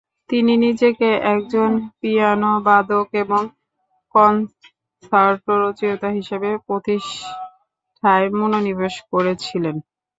তিনি 0.29 0.53
নিজেকে 0.57 1.09
একজন 1.33 1.69
পিয়ানোবাদক 1.99 3.07
এবং 3.23 3.41
কন্সার্টো 4.15 5.53
রচয়িতা 5.63 6.09
হিসেবে 6.17 6.49
প্রতিষ্ঠায় 6.67 8.27
মনোনিবেশ 8.37 8.95
করেছিলেন। 9.11 9.75